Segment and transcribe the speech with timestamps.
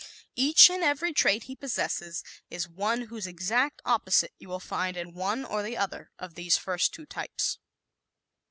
[0.35, 5.13] Each and every trait he possesses is one whose exact opposite you will find in
[5.13, 7.59] one or the other of these first two types.